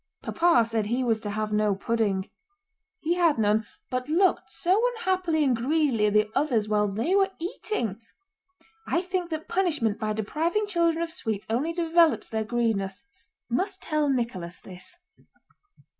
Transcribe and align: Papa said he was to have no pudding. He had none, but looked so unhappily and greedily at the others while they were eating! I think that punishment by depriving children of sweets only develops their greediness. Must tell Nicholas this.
Papa 0.23 0.65
said 0.65 0.87
he 0.87 1.03
was 1.03 1.19
to 1.19 1.29
have 1.29 1.53
no 1.53 1.75
pudding. 1.75 2.27
He 3.01 3.13
had 3.13 3.37
none, 3.37 3.67
but 3.91 4.09
looked 4.09 4.49
so 4.49 4.81
unhappily 4.95 5.43
and 5.43 5.55
greedily 5.55 6.07
at 6.07 6.13
the 6.13 6.31
others 6.33 6.67
while 6.67 6.87
they 6.87 7.13
were 7.15 7.29
eating! 7.37 8.01
I 8.87 9.03
think 9.03 9.29
that 9.29 9.47
punishment 9.47 9.99
by 9.99 10.13
depriving 10.13 10.65
children 10.65 11.03
of 11.03 11.11
sweets 11.11 11.45
only 11.51 11.71
develops 11.71 12.29
their 12.29 12.43
greediness. 12.43 13.05
Must 13.47 13.79
tell 13.79 14.09
Nicholas 14.09 14.59
this. 14.59 14.97